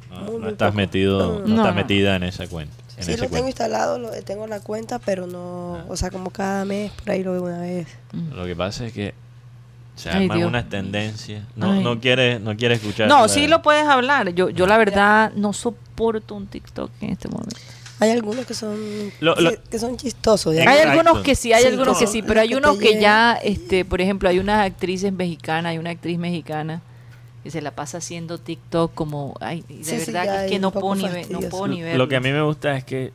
[0.09, 0.77] No, no, Muy, no muy estás poco.
[0.77, 2.75] metido, No, no, estás metida en esa cuenta.
[3.01, 3.47] En Sí lo tengo cuento.
[3.47, 5.85] instalado, lo, tengo la cuenta, pero no, Ah.
[5.89, 7.87] o sea, como cada mes, por ahí lo veo una vez.
[8.13, 8.33] Mm.
[8.35, 9.13] Lo que pasa es que
[9.95, 10.47] se Ay, arman Dios.
[10.49, 11.43] unas tendencias.
[11.55, 11.83] No, Ay.
[11.83, 13.07] no quiere, no quiere escuchar.
[13.07, 14.29] No, sí lo puedes hablar.
[14.33, 17.55] Yo, yo la verdad no soporto un TikTok en este momento.
[17.99, 18.79] Hay algunos que son
[19.19, 20.55] Lo- lo- que, que son chistosos.
[20.55, 20.67] ya.
[20.67, 22.85] Hay algunos que sí, hay Sí, algunos que como sí, pero hay que unos que
[22.95, 23.01] llegan.
[23.01, 26.81] ya, este, por ejemplo, hay unas actrices mexicanas, hay una actriz mexicana
[27.43, 30.59] que se la pasa haciendo TikTok como, ay, de Sí, sí, verdad ya es que
[30.59, 31.97] no puedo ni ver, no puedo ni ver.
[31.97, 33.11] Lo que a mí me gusta es que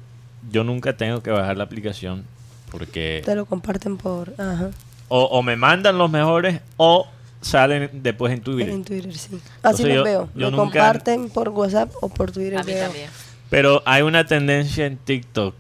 [0.51, 2.25] yo nunca tengo que bajar la aplicación
[2.71, 4.71] porque Te lo comparten por, ajá,
[5.09, 7.07] o, o me mandan los mejores o
[7.41, 8.69] salen después en Twitter.
[8.71, 9.29] en Twitter, sí.
[9.63, 10.29] Así Entonces los yo- veo.
[10.35, 12.59] yo nunca- comparten por WhatsApp o por Twitter.
[12.59, 13.09] a mí también.
[13.49, 15.55] Pero hay una tendencia en TikTok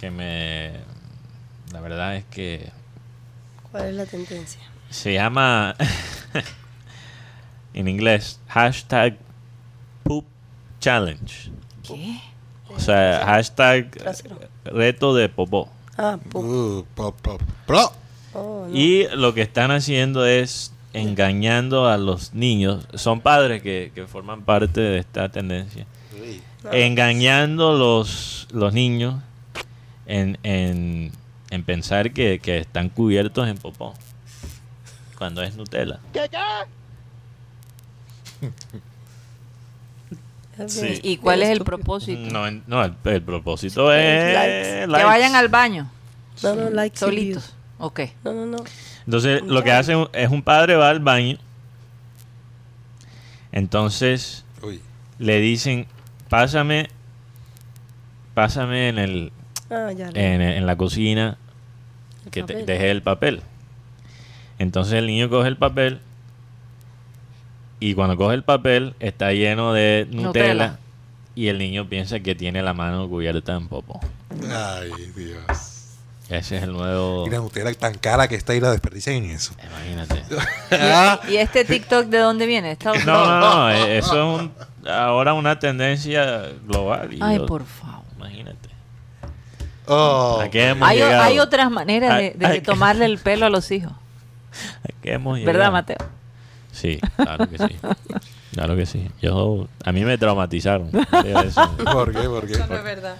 [0.00, 0.70] que me...
[1.72, 2.70] La verdad es que
[3.72, 4.60] ¿Cuál es la tendencia?
[4.90, 5.74] se llama
[7.76, 9.16] en inglés hashtag
[10.02, 10.24] poop
[10.80, 11.50] challenge.
[11.86, 12.18] ¿Qué?
[12.68, 13.96] O sea, hashtag
[14.64, 15.68] reto de popó.
[15.96, 17.92] Ah, pu- Uh, pop, pop, pro.
[18.34, 18.76] oh, no.
[18.76, 22.86] Y lo que están haciendo es engañando a los niños.
[22.94, 25.86] Son padres que, que forman parte de esta tendencia.
[26.72, 29.14] Engañando los, los niños
[30.06, 31.12] en, en,
[31.50, 33.94] en pensar que, que están cubiertos en popó.
[35.16, 36.00] Cuando es Nutella.
[40.68, 41.00] Sí.
[41.02, 42.30] ¿Y cuál es el propósito?
[42.32, 44.32] No, el, el propósito es...
[44.88, 44.98] Likes.
[44.98, 45.90] Que vayan al baño,
[46.42, 47.52] No, no, like solitos.
[47.78, 48.00] Ok.
[48.24, 48.58] No, no, no.
[49.04, 51.36] Entonces, lo que hace es un padre va al baño.
[53.52, 54.80] Entonces, Uy.
[55.18, 55.86] le dicen,
[56.30, 56.88] pásame,
[58.32, 59.32] pásame en el,
[59.70, 60.08] Ah, ya.
[60.14, 61.36] en, en la cocina
[62.24, 63.42] el que te, deje el papel.
[64.58, 66.00] Entonces el niño coge el papel
[67.80, 70.78] y cuando coge el papel está lleno de Nutella, Nutella.
[71.34, 74.00] y el niño piensa que tiene la mano cubierta en popó.
[74.50, 75.72] Ay, Dios.
[76.28, 77.24] Ese es el nuevo...
[77.26, 79.52] Y la Nutella tan cara que está y la desperdician en eso.
[79.64, 80.24] Imagínate.
[81.28, 82.68] ¿Y, y este TikTok de dónde viene?
[82.68, 83.40] ¿De Estados No, Unidos?
[83.40, 83.70] no, no.
[83.70, 84.52] eh, Eso es un-
[84.90, 87.12] ahora una tendencia global.
[87.12, 88.02] y Ay, yo- por favor.
[88.16, 88.56] Imagínate.
[89.86, 91.22] Oh, ¿A qué hemos Hay, llegado?
[91.22, 93.92] hay otras maneras de, tomarle el pelo a los hijos.
[94.84, 95.70] ¿A qué hemos ¿Verdad?
[95.70, 95.98] Mateo?
[96.76, 97.76] Sí, claro que sí.
[98.52, 99.08] Claro que sí.
[99.22, 100.90] Yo, a mí me traumatizaron.
[101.24, 101.76] Eso.
[101.92, 102.28] ¿Por qué?
[102.28, 102.58] ¿Por qué?
[102.82, 103.16] verdad.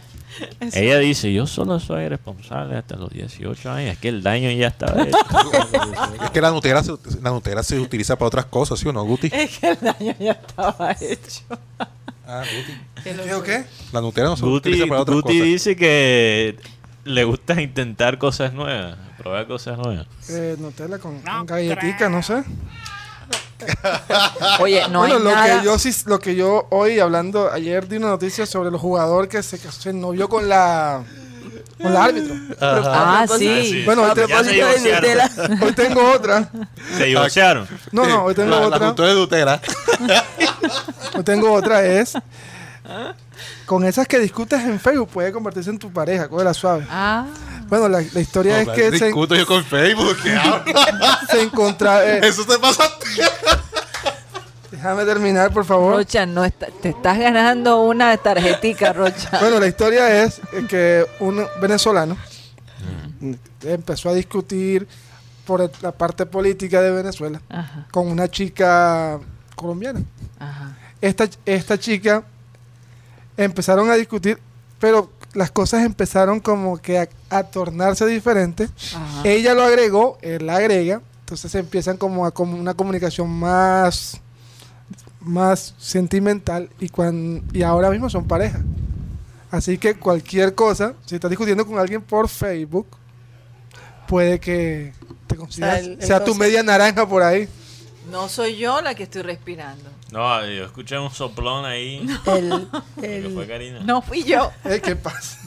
[0.74, 3.92] Ella dice, yo solo soy responsable hasta los 18 años.
[3.92, 5.16] Es que el daño ya estaba hecho.
[6.22, 6.92] Es que la Nutella, se,
[7.22, 9.30] la Nutella se utiliza para otras cosas, ¿sí o no, Guti?
[9.32, 11.42] Es que el daño ya estaba hecho.
[12.26, 12.78] Ah, Guti.
[13.02, 13.64] ¿Qué o qué?
[13.92, 15.44] La Nutella no se Guti, utiliza para otras Guti cosas.
[15.46, 16.56] dice que
[17.04, 20.06] le gusta intentar cosas nuevas, probar cosas nuevas.
[20.28, 22.42] Eh, Nutella con, con galletica, no sé.
[24.60, 25.60] Oye, no bueno, hay lo nada.
[25.60, 29.28] que yo sí, lo que yo hoy hablando, ayer di una noticia sobre el jugador
[29.28, 31.02] que se, se novió con la
[31.80, 32.34] con la árbitro.
[32.60, 33.82] Ah, sí.
[33.84, 35.62] Bueno, hoy, te- divorciaron.
[35.62, 36.48] hoy tengo otra.
[36.96, 37.68] Se divorciaron.
[37.92, 38.86] No, no, hoy tengo la, la otra.
[38.88, 39.60] Nutella de.
[41.16, 42.12] Hoy tengo otra es
[43.64, 46.86] con esas que discutes en Facebook puede convertirse en tu pareja, la suave.
[46.90, 47.26] Ah,
[47.68, 50.16] Bueno, la, la historia es que se, discuto yo con Facebook.
[50.22, 50.64] ¿qué hablo?
[51.30, 52.04] se encontraba.
[52.04, 53.06] eh, Eso te pasa a ti.
[54.70, 55.94] déjame terminar, por favor.
[55.96, 59.38] Rocha, no está- te estás ganando una tarjetica, Rocha.
[59.40, 62.16] Bueno, la historia es que un venezolano
[63.62, 64.86] empezó a discutir
[65.46, 69.18] por la parte política de Venezuela Ajá, con una chica
[69.54, 70.02] colombiana.
[70.38, 70.76] ajá.
[71.00, 72.24] Esta, esta chica
[73.36, 74.38] empezaron a discutir,
[74.80, 78.70] pero las cosas empezaron como que a, a tornarse diferentes.
[78.94, 79.22] Ajá.
[79.24, 84.20] Ella lo agregó, él la agrega, entonces empiezan como a como una comunicación más
[85.20, 88.60] más sentimental y cuan- y ahora mismo son pareja.
[89.50, 92.86] Así que cualquier cosa, si estás discutiendo con alguien por Facebook,
[94.06, 94.92] puede que
[95.26, 97.48] te consideras, el- sea tu media naranja por ahí.
[98.10, 99.90] No soy yo la que estoy respirando.
[100.16, 102.06] No, yo escuché un soplón ahí.
[102.26, 102.68] El,
[103.02, 103.80] que fue Karina.
[103.80, 104.50] No fui yo.
[104.64, 105.38] Eh, ¿Qué pasa?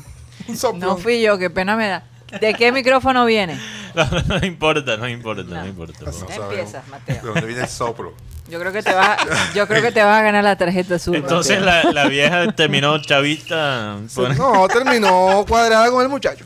[0.47, 0.81] Un soplón.
[0.81, 2.03] No fui yo, qué pena me da.
[2.39, 3.59] ¿De qué micrófono viene?
[3.95, 5.67] No, no importa, no importa, no, No.
[5.67, 5.93] importa.
[6.05, 7.15] No empiezas, Mateo.
[7.15, 8.13] ¿De dónde viene el soplo?
[8.47, 10.95] Yo creo que te vas, a- yo creo que te vas a ganar la tarjeta
[10.95, 11.15] azul.
[11.15, 13.97] Entonces la, la vieja terminó chavista
[14.37, 16.45] No, terminó cuadrada con el muchacho.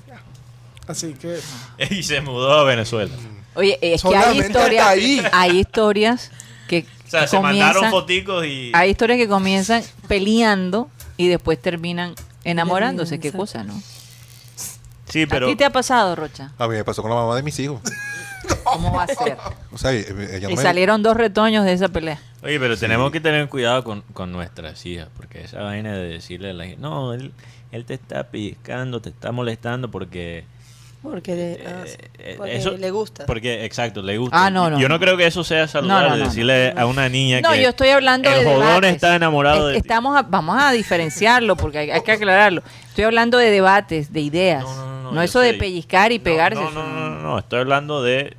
[0.88, 1.38] Así que
[1.90, 3.14] y se mudó a Venezuela.
[3.56, 4.88] Oye, es que hay historias,
[5.34, 6.32] hay historias
[6.70, 8.72] que, O sea, se mandaron foticos y...
[8.74, 13.20] hay historias que comienzan peleando y después terminan enamorándose.
[13.20, 13.80] Qué cosa, ¿no?
[15.10, 15.46] Sí, pero...
[15.46, 16.52] ¿A ti te ha pasado, Rocha?
[16.58, 17.82] A mí me pasó con la mamá de mis hijos.
[18.64, 19.38] ¿Cómo va a ser?
[19.72, 22.20] O sea, eh, ella no Y me- salieron dos retoños de esa pelea.
[22.42, 26.50] Oye, pero tenemos que tener cuidado con, con nuestras hijas, porque esa vaina de decirle
[26.50, 27.32] a la gente, no, él,
[27.72, 30.46] él te está pellizcando, te está molestando porque...
[31.04, 33.26] porque, le, ah, eh, eh, porque eso- le gusta.
[33.26, 34.46] Porque, exacto, le gusta.
[34.46, 35.00] Ah, no, no, Yo no, no.
[35.00, 37.70] creo que eso sea saludable, No, no, no, decirle a una niña No, que yo
[37.70, 38.92] estoy hablando el de jodón debates.
[38.96, 39.80] está enamorado Es- de.
[39.80, 42.64] Estamos a- vamos a diferenciarlo porque hay, hay que aclararlo.
[42.88, 44.64] Estoy hablando de debates, de ideas.
[44.64, 46.62] No, No, no, no, no, yo eso de pellizcar y No, pegarse.
[46.62, 48.36] No, no, no, no, no, estoy hablando de...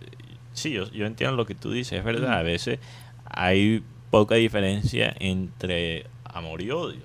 [0.55, 2.33] Sí, yo, yo entiendo lo que tú dices, es verdad.
[2.39, 2.79] A veces
[3.29, 7.01] hay poca diferencia entre amor y odio.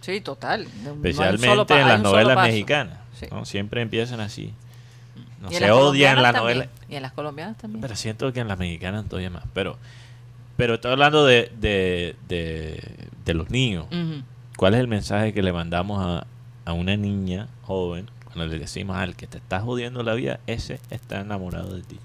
[0.00, 0.66] Sí, total.
[0.84, 2.98] Especialmente en las novelas mexicanas.
[3.18, 3.26] Sí.
[3.30, 3.44] ¿no?
[3.44, 4.52] Siempre empiezan así.
[5.42, 6.58] No en se colombianas las también.
[6.58, 6.74] novelas.
[6.88, 7.80] Y en las colombianas también.
[7.82, 9.42] Pero siento que en las mexicanas todavía más.
[9.52, 9.76] Pero,
[10.56, 12.80] pero estoy hablando de, de, de,
[13.24, 13.86] de los niños.
[14.56, 16.26] ¿Cuál es el mensaje que le mandamos a,
[16.64, 20.80] a una niña joven cuando le decimos al que te está jodiendo la vida, ese
[20.90, 21.98] está enamorado de ti?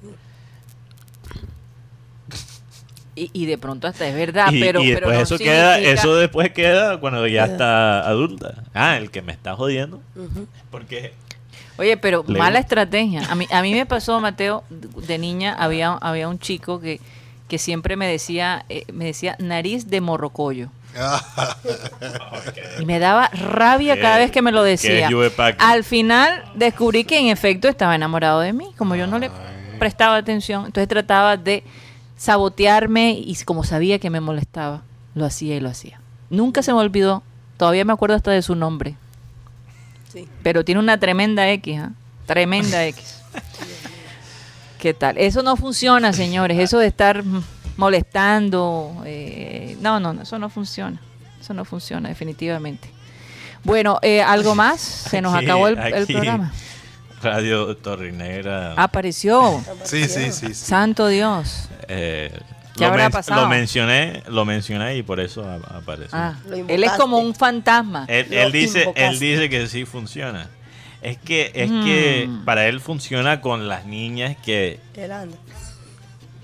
[3.15, 5.80] y, y de pronto hasta es verdad, y, pero, y pero después no eso queda,
[5.80, 7.54] eso después queda cuando ya Queda.
[7.54, 8.63] está adulta.
[8.73, 10.02] Ah, el que me está jodiendo.
[10.69, 11.13] Porque
[11.77, 13.21] Oye, pero mala estrategia.
[13.29, 16.99] A mí, a mí me pasó, Mateo, de niña había, había un chico que,
[17.47, 20.69] que siempre me decía, eh, me decía nariz de morrocoyo.
[22.79, 25.09] Y me daba rabia cada vez que me lo decía.
[25.59, 29.31] Al final descubrí que en efecto estaba enamorado de mí, como yo no le
[29.79, 30.65] prestaba atención.
[30.65, 31.63] Entonces trataba de
[32.17, 34.83] sabotearme y como sabía que me molestaba,
[35.15, 35.99] lo hacía y lo hacía.
[36.29, 37.23] Nunca se me olvidó,
[37.57, 38.95] todavía me acuerdo hasta de su nombre,
[40.23, 40.27] Sí.
[40.43, 41.91] pero tiene una tremenda X, ¿ah?
[42.25, 43.21] Tremenda X.
[44.80, 45.17] ¿Qué tal?
[45.17, 47.23] Eso no funciona, señores, eso de estar
[47.77, 50.99] molestando, eh, no, no, no, eso no funciona.
[51.39, 52.89] Eso no funciona, definitivamente.
[53.63, 54.80] Bueno, eh, ¿algo más?
[54.82, 56.51] Se nos Aquí- acabó el, programa.
[57.21, 59.63] Radio Torrinegra Apareció.
[59.84, 60.47] Sí, sí, sí.
[60.49, 60.53] sí.
[60.53, 61.69] Santo Dios.
[61.88, 62.32] eh,
[62.77, 63.41] ¿Qué lo, habrá men- pasado?
[63.41, 65.43] lo mencioné, lo mencioné y por eso
[65.75, 66.17] apareció.
[66.17, 66.35] Ah,
[66.67, 68.05] él es como un fantasma.
[68.07, 70.49] Él, dice, él dice que sí funciona.
[71.01, 72.45] Es que, es que Mm.
[72.45, 75.37] para él funciona con las niñas que, Él anda.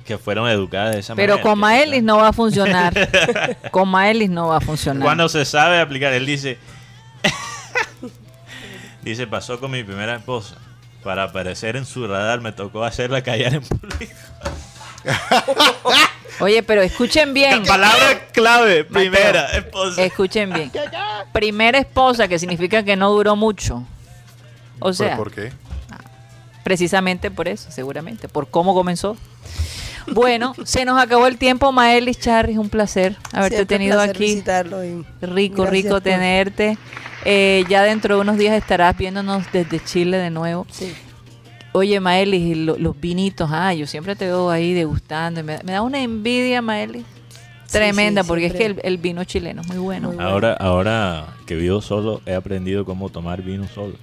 [0.05, 1.43] que fueron educadas de esa Pero manera.
[1.43, 2.93] con que- Maelis no va a funcionar.
[3.71, 5.03] con Maelis no va a funcionar.
[5.03, 6.57] Cuando se sabe aplicar, él dice,
[9.01, 10.55] dice, pasó con mi primera esposa.
[11.03, 14.13] Para aparecer en su radar me tocó hacerla callar en público.
[16.39, 17.63] Oye, pero escuchen bien.
[17.63, 20.03] Palabra clave, Mateo, primera esposa.
[20.03, 20.71] Escuchen bien.
[21.31, 23.83] Primera esposa, que significa que no duró mucho.
[24.79, 25.51] O ¿Pero sea, ¿Por qué?
[26.63, 29.17] precisamente por eso, seguramente, por cómo comenzó.
[30.07, 34.23] Bueno, se nos acabó el tiempo, Maelis Charris, un placer haberte Siempre tenido placer aquí.
[34.25, 36.77] visitarlo y Rico, rico por- tenerte.
[37.25, 40.67] Eh, ya dentro de unos días estarás viéndonos desde Chile de nuevo.
[40.71, 40.93] Sí.
[41.73, 45.39] Oye, Maelis, lo- los vinitos, ah, yo siempre te veo ahí degustando.
[45.39, 47.03] y Me, me da una envidia, Maelis.
[47.71, 50.09] Tremenda, sí, porque es que el, vino chileno es muy bueno.
[50.09, 50.29] Muy bueno.
[50.29, 53.95] Ahora, ahora que vivo solo, he aprendido cómo tomar vino solo.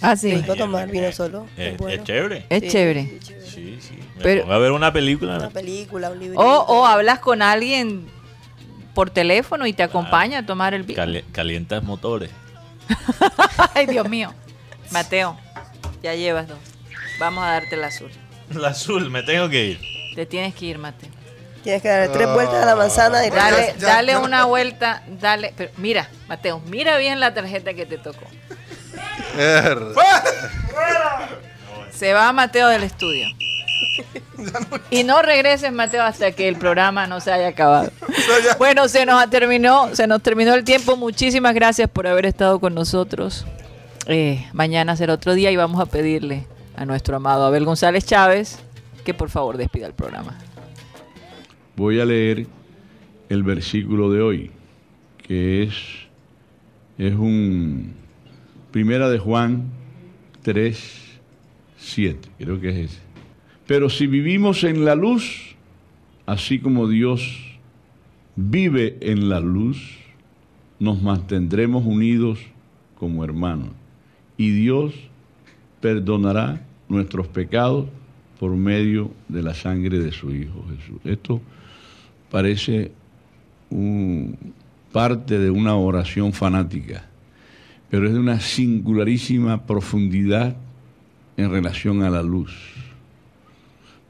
[0.00, 0.34] Ah, sí.
[0.34, 1.46] Rico tomar vino solo.
[1.58, 1.94] Es, es bueno.
[2.00, 2.46] es chévere.
[2.48, 3.02] Es Sí, chévere.
[3.04, 3.46] sí, chévere.
[3.50, 3.94] Sí, sí.
[4.16, 5.36] Me Pero- pongo a ver una película.
[5.36, 6.40] Una película, un libro.
[6.40, 8.06] O, o hablas con alguien
[8.94, 10.96] por teléfono y te acompaña a tomar el vino.
[10.96, 12.30] cali- calientas motores.
[13.74, 14.32] Ay, Dios mío.
[14.90, 15.36] Mateo,
[16.02, 16.58] ya llevas dos.
[17.18, 18.10] Vamos a darte el azul.
[18.50, 19.80] La azul, me tengo que ir.
[20.14, 21.10] Te tienes que ir, Mateo.
[21.62, 25.02] Tienes que darle tres vueltas a la manzana y Dale, ya- dale ya- una vuelta,
[25.20, 25.52] dale.
[25.56, 28.24] Pero mira, Mateo, mira bien la tarjeta que te tocó.
[31.90, 33.26] Se va Mateo del estudio.
[34.90, 37.90] Y no regreses, Mateo, hasta que el programa no se haya acabado.
[38.58, 40.96] Bueno, se nos terminó, se nos terminó el tiempo.
[40.96, 43.46] Muchísimas gracias por haber estado con nosotros.
[44.06, 48.58] Eh, mañana será otro día y vamos a pedirle a nuestro amado Abel González Chávez
[49.04, 50.36] que por favor despida el programa.
[51.76, 52.46] Voy a leer
[53.28, 54.50] el versículo de hoy,
[55.22, 55.74] que es,
[56.98, 57.94] es un
[58.72, 59.70] Primera de Juan
[60.42, 61.20] 3,
[61.78, 63.00] 7, creo que es ese.
[63.66, 65.54] Pero si vivimos en la luz,
[66.26, 67.58] así como Dios
[68.34, 69.98] vive en la luz,
[70.78, 72.40] nos mantendremos unidos
[72.98, 73.70] como hermanos.
[74.36, 74.94] Y Dios
[75.86, 77.86] perdonará nuestros pecados
[78.40, 81.00] por medio de la sangre de su Hijo Jesús.
[81.04, 81.40] Esto
[82.28, 82.90] parece
[84.90, 87.06] parte de una oración fanática,
[87.88, 90.56] pero es de una singularísima profundidad
[91.36, 92.52] en relación a la luz.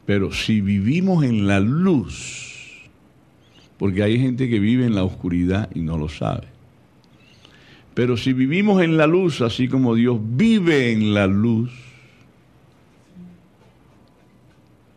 [0.06, 2.88] Pero si vivimos en la luz,
[3.76, 6.46] porque hay gente que vive en la oscuridad y no lo sabe,
[7.96, 11.70] pero si vivimos en la luz, así como Dios vive en la luz,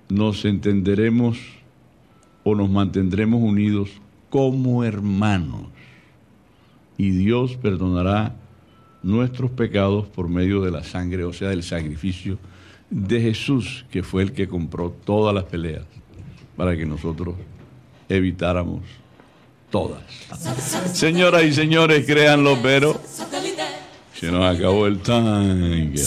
[0.09, 1.39] nos entenderemos
[2.43, 3.89] o nos mantendremos unidos
[4.29, 5.61] como hermanos.
[6.97, 8.35] Y Dios perdonará
[9.01, 12.37] nuestros pecados por medio de la sangre, o sea, del sacrificio
[12.89, 15.85] de Jesús, que fue el que compró todas las peleas
[16.57, 17.35] para que nosotros
[18.09, 18.81] evitáramos
[19.69, 20.01] todas.
[20.93, 22.99] Señoras y señores, créanlo, pero
[24.19, 25.97] se nos acabó el tanque.